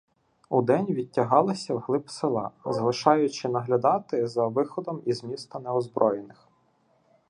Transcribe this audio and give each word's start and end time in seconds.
Удень 0.49 0.85
відтягалася 0.85 1.73
вглиб 1.73 2.09
села, 2.09 2.51
залишаючи 2.65 3.49
наглядати 3.49 4.27
за 4.27 4.47
виходом 4.47 5.01
із 5.05 5.23
міста 5.23 5.59
неозброєних. 5.59 6.47